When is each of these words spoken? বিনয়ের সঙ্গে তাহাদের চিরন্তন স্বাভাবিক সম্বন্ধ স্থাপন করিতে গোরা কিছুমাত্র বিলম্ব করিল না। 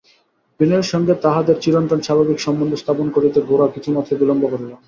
বিনয়ের 0.59 0.87
সঙ্গে 0.93 1.13
তাহাদের 1.25 1.55
চিরন্তন 1.59 1.99
স্বাভাবিক 2.01 2.37
সম্বন্ধ 2.39 2.73
স্থাপন 2.75 3.07
করিতে 3.09 3.39
গোরা 3.41 3.67
কিছুমাত্র 3.75 4.11
বিলম্ব 4.21 4.43
করিল 4.51 4.65
না। 4.69 4.77